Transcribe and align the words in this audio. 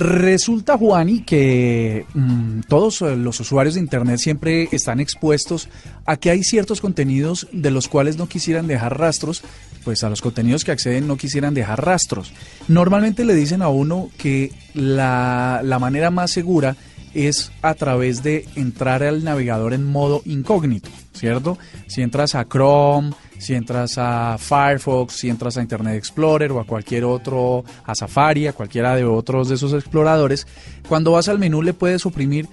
Resulta, 0.00 0.78
Juani, 0.78 1.20
que 1.24 2.06
mm, 2.14 2.60
todos 2.68 3.02
eh, 3.02 3.16
los 3.16 3.38
usuarios 3.38 3.74
de 3.74 3.80
Internet 3.80 4.18
siempre 4.18 4.66
están 4.72 4.98
expuestos 4.98 5.68
a 6.06 6.16
que 6.16 6.30
hay 6.30 6.42
ciertos 6.42 6.80
contenidos 6.80 7.48
de 7.52 7.70
los 7.70 7.86
cuales 7.86 8.16
no 8.16 8.26
quisieran 8.26 8.66
dejar 8.66 8.98
rastros, 8.98 9.42
pues 9.84 10.02
a 10.02 10.08
los 10.08 10.22
contenidos 10.22 10.64
que 10.64 10.72
acceden 10.72 11.06
no 11.06 11.18
quisieran 11.18 11.52
dejar 11.52 11.84
rastros. 11.84 12.32
Normalmente 12.66 13.26
le 13.26 13.34
dicen 13.34 13.60
a 13.60 13.68
uno 13.68 14.08
que 14.16 14.52
la, 14.72 15.60
la 15.62 15.78
manera 15.78 16.10
más 16.10 16.30
segura 16.30 16.76
es 17.12 17.52
a 17.60 17.74
través 17.74 18.22
de 18.22 18.46
entrar 18.56 19.02
al 19.02 19.22
navegador 19.22 19.74
en 19.74 19.84
modo 19.84 20.22
incógnito, 20.24 20.88
¿cierto? 21.12 21.58
Si 21.88 22.00
entras 22.00 22.34
a 22.34 22.46
Chrome, 22.46 23.10
si 23.40 23.54
entras 23.54 23.96
a 23.96 24.36
Firefox, 24.38 25.14
si 25.14 25.30
entras 25.30 25.56
a 25.56 25.62
Internet 25.62 25.96
Explorer 25.96 26.52
o 26.52 26.60
a 26.60 26.66
cualquier 26.66 27.04
otro, 27.04 27.64
a 27.84 27.94
Safari, 27.94 28.46
a 28.46 28.52
cualquiera 28.52 28.94
de 28.94 29.04
otros 29.04 29.48
de 29.48 29.54
esos 29.54 29.72
exploradores, 29.72 30.46
cuando 30.88 31.12
vas 31.12 31.28
al 31.28 31.38
menú 31.38 31.62
le 31.62 31.72
puedes 31.72 32.04
oprimir 32.04 32.46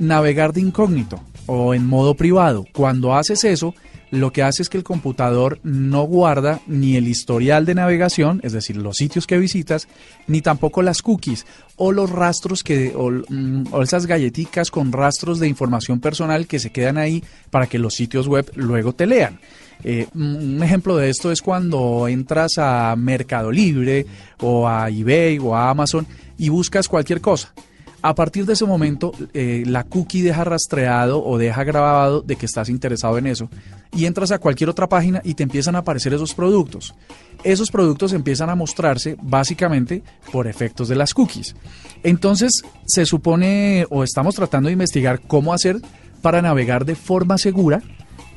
navegar 0.00 0.52
de 0.52 0.60
incógnito 0.60 1.20
o 1.46 1.72
en 1.72 1.86
modo 1.86 2.14
privado. 2.14 2.66
Cuando 2.72 3.14
haces 3.14 3.44
eso, 3.44 3.74
lo 4.10 4.32
que 4.32 4.42
hace 4.42 4.62
es 4.62 4.68
que 4.68 4.76
el 4.78 4.84
computador 4.84 5.60
no 5.62 6.02
guarda 6.02 6.60
ni 6.66 6.96
el 6.96 7.06
historial 7.06 7.64
de 7.64 7.76
navegación, 7.76 8.40
es 8.42 8.52
decir, 8.52 8.76
los 8.76 8.96
sitios 8.96 9.28
que 9.28 9.38
visitas, 9.38 9.86
ni 10.26 10.40
tampoco 10.40 10.82
las 10.82 11.00
cookies 11.00 11.46
o 11.76 11.92
los 11.92 12.10
rastros 12.10 12.64
que 12.64 12.92
o, 12.96 13.10
mm, 13.10 13.66
o 13.72 13.82
esas 13.82 14.06
galletitas 14.06 14.72
con 14.72 14.90
rastros 14.90 15.38
de 15.38 15.48
información 15.48 16.00
personal 16.00 16.48
que 16.48 16.58
se 16.58 16.70
quedan 16.70 16.98
ahí 16.98 17.22
para 17.50 17.68
que 17.68 17.78
los 17.78 17.94
sitios 17.94 18.26
web 18.26 18.50
luego 18.56 18.94
te 18.94 19.06
lean. 19.06 19.38
Eh, 19.84 20.08
un 20.14 20.62
ejemplo 20.62 20.96
de 20.96 21.10
esto 21.10 21.30
es 21.30 21.42
cuando 21.42 22.08
entras 22.08 22.52
a 22.56 22.96
Mercado 22.96 23.52
Libre 23.52 24.06
o 24.40 24.66
a 24.66 24.88
eBay 24.88 25.38
o 25.38 25.54
a 25.54 25.68
Amazon 25.70 26.06
y 26.38 26.48
buscas 26.48 26.88
cualquier 26.88 27.20
cosa. 27.20 27.52
A 28.00 28.14
partir 28.14 28.44
de 28.44 28.52
ese 28.52 28.66
momento, 28.66 29.12
eh, 29.32 29.62
la 29.66 29.84
cookie 29.84 30.20
deja 30.20 30.44
rastreado 30.44 31.24
o 31.24 31.38
deja 31.38 31.64
grabado 31.64 32.20
de 32.20 32.36
que 32.36 32.44
estás 32.44 32.68
interesado 32.68 33.16
en 33.16 33.26
eso 33.26 33.48
y 33.96 34.04
entras 34.04 34.30
a 34.30 34.38
cualquier 34.38 34.68
otra 34.68 34.90
página 34.90 35.22
y 35.24 35.32
te 35.32 35.42
empiezan 35.42 35.74
a 35.74 35.78
aparecer 35.78 36.12
esos 36.12 36.34
productos. 36.34 36.94
Esos 37.44 37.70
productos 37.70 38.12
empiezan 38.12 38.50
a 38.50 38.54
mostrarse 38.54 39.16
básicamente 39.22 40.02
por 40.30 40.46
efectos 40.46 40.88
de 40.88 40.96
las 40.96 41.14
cookies. 41.14 41.56
Entonces, 42.02 42.52
se 42.84 43.06
supone 43.06 43.86
o 43.88 44.04
estamos 44.04 44.34
tratando 44.34 44.66
de 44.66 44.74
investigar 44.74 45.20
cómo 45.20 45.54
hacer 45.54 45.80
para 46.20 46.42
navegar 46.42 46.84
de 46.84 46.96
forma 46.96 47.38
segura 47.38 47.82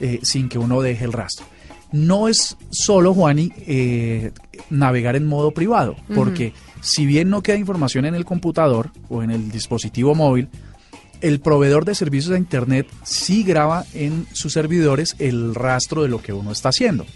eh, 0.00 0.20
sin 0.22 0.48
que 0.48 0.58
uno 0.58 0.80
deje 0.80 1.04
el 1.04 1.12
rastro. 1.12 1.46
No 1.92 2.28
es 2.28 2.56
solo, 2.70 3.14
Juani, 3.14 3.52
eh, 3.66 4.32
navegar 4.70 5.16
en 5.16 5.26
modo 5.26 5.52
privado, 5.52 5.96
porque 6.14 6.52
si 6.80 7.06
bien 7.06 7.30
no 7.30 7.42
queda 7.42 7.56
información 7.56 8.04
en 8.04 8.14
el 8.14 8.24
computador 8.24 8.90
o 9.08 9.22
en 9.22 9.30
el 9.30 9.50
dispositivo 9.50 10.14
móvil, 10.14 10.48
el 11.20 11.40
proveedor 11.40 11.84
de 11.84 11.94
servicios 11.94 12.32
de 12.32 12.38
Internet 12.38 12.88
sí 13.02 13.42
graba 13.42 13.84
en 13.94 14.26
sus 14.32 14.52
servidores 14.52 15.16
el 15.18 15.54
rastro 15.54 16.02
de 16.02 16.08
lo 16.08 16.20
que 16.20 16.32
uno 16.32 16.52
está 16.52 16.68
haciendo. 16.70 17.06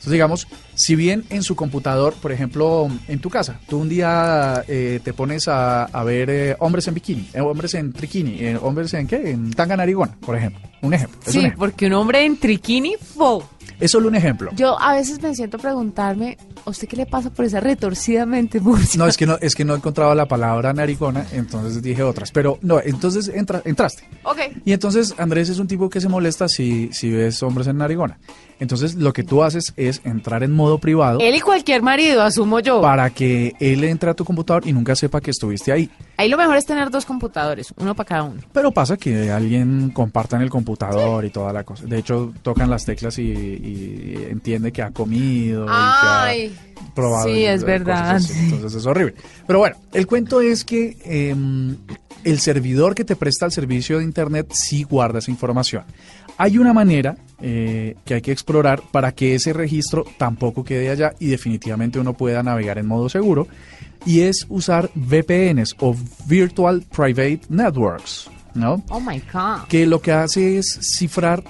Entonces, 0.00 0.12
digamos, 0.12 0.48
si 0.72 0.96
bien 0.96 1.24
en 1.28 1.42
su 1.42 1.54
computador, 1.54 2.14
por 2.14 2.32
ejemplo, 2.32 2.88
en 3.06 3.18
tu 3.18 3.28
casa, 3.28 3.60
tú 3.68 3.76
un 3.76 3.90
día 3.90 4.64
eh, 4.66 4.98
te 5.04 5.12
pones 5.12 5.46
a, 5.46 5.84
a 5.84 6.04
ver 6.04 6.30
eh, 6.30 6.56
hombres 6.58 6.88
en 6.88 6.94
bikini, 6.94 7.28
eh, 7.34 7.42
hombres 7.42 7.74
en 7.74 7.92
triquini, 7.92 8.54
hombres 8.62 8.94
en 8.94 9.06
qué, 9.06 9.30
en 9.30 9.52
tanga 9.52 9.76
narigona, 9.76 10.16
por 10.24 10.38
ejemplo. 10.38 10.62
Un 10.80 10.94
ejemplo. 10.94 11.20
Sí, 11.26 11.36
un 11.40 11.44
ejemplo. 11.44 11.66
porque 11.66 11.86
un 11.88 11.92
hombre 11.92 12.24
en 12.24 12.38
triquini, 12.38 12.94
fo. 12.96 13.46
Es 13.80 13.90
solo 13.92 14.08
un 14.08 14.14
ejemplo. 14.14 14.50
Yo 14.54 14.78
a 14.80 14.94
veces 14.94 15.20
me 15.22 15.34
siento 15.34 15.56
a 15.56 15.60
preguntarme, 15.60 16.36
¿a 16.64 16.70
usted 16.70 16.86
qué 16.86 16.96
le 16.96 17.06
pasa 17.06 17.30
por 17.30 17.44
esa 17.44 17.60
retorcidamente, 17.60 18.60
Murcia? 18.60 18.98
No, 18.98 19.06
es 19.06 19.16
que 19.16 19.26
no, 19.26 19.38
es 19.40 19.54
que 19.54 19.64
no 19.64 19.74
encontraba 19.74 20.14
la 20.14 20.26
palabra 20.26 20.72
narigona, 20.72 21.26
entonces 21.32 21.82
dije 21.82 22.02
otras. 22.02 22.30
Pero 22.30 22.58
no, 22.62 22.80
entonces 22.80 23.28
entra, 23.34 23.62
entraste. 23.64 24.04
Ok. 24.22 24.38
Y 24.64 24.72
entonces 24.72 25.14
Andrés 25.18 25.48
es 25.48 25.58
un 25.58 25.66
tipo 25.66 25.88
que 25.88 26.00
se 26.00 26.08
molesta 26.08 26.48
si, 26.48 26.90
si 26.92 27.10
ves 27.10 27.42
hombres 27.42 27.66
en 27.66 27.78
narigona. 27.78 28.18
Entonces 28.58 28.94
lo 28.94 29.12
que 29.14 29.24
tú 29.24 29.42
haces 29.42 29.72
es 29.76 30.02
entrar 30.04 30.42
en 30.42 30.52
modo 30.52 30.76
privado 30.78 31.18
Él 31.20 31.34
y 31.34 31.40
cualquier 31.40 31.80
marido, 31.80 32.22
asumo 32.22 32.60
yo. 32.60 32.82
para 32.82 33.08
que 33.08 33.54
él 33.58 33.82
entre 33.84 34.10
a 34.10 34.14
tu 34.14 34.24
computador 34.26 34.66
y 34.66 34.74
nunca 34.74 34.94
sepa 34.94 35.20
que 35.22 35.30
estuviste 35.30 35.72
ahí. 35.72 35.90
Ahí 36.20 36.28
lo 36.28 36.36
mejor 36.36 36.54
es 36.58 36.66
tener 36.66 36.90
dos 36.90 37.06
computadores, 37.06 37.72
uno 37.78 37.94
para 37.94 38.06
cada 38.06 38.22
uno. 38.24 38.42
Pero 38.52 38.70
pasa 38.72 38.98
que 38.98 39.30
alguien 39.30 39.88
comparta 39.88 40.36
en 40.36 40.42
el 40.42 40.50
computador 40.50 41.24
y 41.24 41.30
toda 41.30 41.50
la 41.50 41.64
cosa. 41.64 41.86
De 41.86 41.96
hecho, 41.96 42.34
tocan 42.42 42.68
las 42.68 42.84
teclas 42.84 43.18
y, 43.18 43.22
y 43.22 44.26
entiende 44.28 44.70
que 44.70 44.82
ha 44.82 44.90
comido 44.90 45.64
Ay, 45.66 46.44
y 46.44 46.50
que 46.50 46.80
ha 46.90 46.94
probado. 46.94 47.26
sí, 47.26 47.46
es 47.46 47.64
verdad. 47.64 48.20
Entonces 48.38 48.74
es 48.74 48.84
horrible. 48.84 49.14
Pero 49.46 49.60
bueno, 49.60 49.76
el 49.94 50.06
cuento 50.06 50.42
es 50.42 50.62
que 50.66 50.98
em, 51.04 51.78
el 52.24 52.40
servidor 52.40 52.94
que 52.94 53.04
te 53.04 53.16
presta 53.16 53.46
el 53.46 53.52
servicio 53.52 53.98
de 53.98 54.04
Internet 54.04 54.52
sí 54.52 54.82
guarda 54.82 55.18
esa 55.18 55.30
información. 55.30 55.84
Hay 56.36 56.58
una 56.58 56.72
manera 56.72 57.16
eh, 57.40 57.96
que 58.04 58.14
hay 58.14 58.22
que 58.22 58.32
explorar 58.32 58.82
para 58.90 59.12
que 59.12 59.34
ese 59.34 59.52
registro 59.52 60.04
tampoco 60.16 60.64
quede 60.64 60.90
allá 60.90 61.12
y 61.18 61.26
definitivamente 61.26 61.98
uno 61.98 62.14
pueda 62.14 62.42
navegar 62.42 62.78
en 62.78 62.86
modo 62.86 63.08
seguro 63.08 63.46
y 64.06 64.20
es 64.20 64.46
usar 64.48 64.90
VPNs 64.94 65.76
o 65.80 65.94
Virtual 66.26 66.82
Private 66.94 67.40
Networks, 67.48 68.30
¿no? 68.54 68.82
Oh 68.88 69.00
my 69.00 69.22
God. 69.32 69.68
Que 69.68 69.86
lo 69.86 70.00
que 70.00 70.12
hace 70.12 70.58
es 70.58 70.78
cifrar 70.96 71.44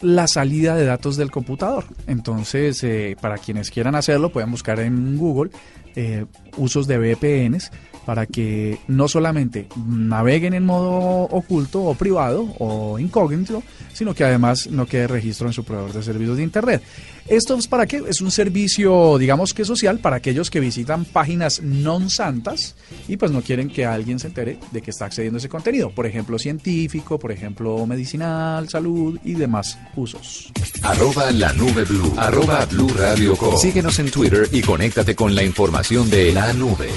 la 0.00 0.26
salida 0.26 0.76
de 0.76 0.84
datos 0.84 1.16
del 1.16 1.30
computador. 1.30 1.84
Entonces, 2.06 2.84
eh, 2.84 3.16
para 3.20 3.38
quienes 3.38 3.70
quieran 3.70 3.94
hacerlo, 3.94 4.30
pueden 4.30 4.50
buscar 4.50 4.80
en 4.80 5.16
Google 5.16 5.50
eh, 5.96 6.26
usos 6.56 6.86
de 6.86 6.98
VPNs 6.98 7.70
para 8.04 8.26
que 8.26 8.78
no 8.88 9.08
solamente 9.08 9.66
naveguen 9.86 10.54
en 10.54 10.64
modo 10.64 11.22
oculto 11.30 11.82
o 11.82 11.94
privado 11.94 12.54
o 12.58 12.98
incógnito, 12.98 13.62
sino 13.92 14.14
que 14.14 14.24
además 14.24 14.66
no 14.68 14.86
quede 14.86 15.06
registro 15.06 15.46
en 15.46 15.52
su 15.52 15.64
proveedor 15.64 15.92
de 15.92 16.02
servicios 16.02 16.36
de 16.36 16.42
Internet. 16.42 16.82
¿Esto 17.26 17.56
es 17.56 17.66
para 17.66 17.86
qué? 17.86 18.02
Es 18.06 18.20
un 18.20 18.30
servicio, 18.30 19.16
digamos 19.16 19.54
que 19.54 19.64
social, 19.64 19.98
para 19.98 20.16
aquellos 20.16 20.50
que 20.50 20.60
visitan 20.60 21.06
páginas 21.06 21.62
non 21.62 22.10
santas 22.10 22.76
y 23.08 23.16
pues 23.16 23.32
no 23.32 23.40
quieren 23.40 23.70
que 23.70 23.86
alguien 23.86 24.18
se 24.18 24.28
entere 24.28 24.58
de 24.72 24.82
que 24.82 24.90
está 24.90 25.06
accediendo 25.06 25.38
a 25.38 25.40
ese 25.40 25.48
contenido. 25.48 25.88
Por 25.88 26.04
ejemplo, 26.04 26.38
científico, 26.38 27.18
por 27.18 27.32
ejemplo, 27.32 27.86
medicinal, 27.86 28.68
salud 28.68 29.18
y 29.24 29.32
demás 29.32 29.78
usos. 29.96 30.52
Arroba 30.82 31.30
la 31.30 31.52
nube 31.54 31.84
blue. 31.84 32.12
Arroba 32.18 32.66
blue 32.66 32.92
radio 32.94 33.34
com. 33.36 33.56
Síguenos 33.56 33.98
en 34.00 34.10
Twitter 34.10 34.46
y 34.52 34.60
conéctate 34.60 35.14
con 35.14 35.34
la 35.34 35.42
información 35.42 36.10
de 36.10 36.30
la 36.32 36.52
nube. 36.52 36.90